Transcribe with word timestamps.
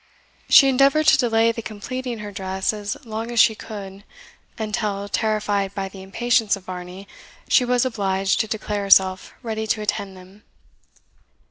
She 0.49 0.67
endeavoured 0.67 1.05
to 1.09 1.17
delay 1.19 1.51
the 1.51 1.61
completing 1.61 2.17
her 2.25 2.31
dress 2.31 2.73
as 2.73 2.97
long 3.05 3.29
as 3.29 3.39
she 3.39 3.53
could, 3.53 4.03
until, 4.57 5.07
terrified 5.07 5.75
by 5.75 5.89
the 5.89 6.01
impatience 6.01 6.55
of 6.55 6.63
Varney, 6.65 7.07
she 7.47 7.65
was 7.65 7.85
obliged 7.85 8.39
to 8.39 8.47
declare 8.47 8.81
herself 8.85 9.31
ready 9.43 9.67
to 9.67 9.81
attend 9.83 10.17
them. 10.17 10.41